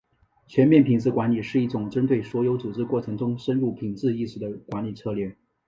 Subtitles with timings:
[0.47, 5.37] 全面品质管理是一种针对所有组织过程中深入品质意识的管理策略。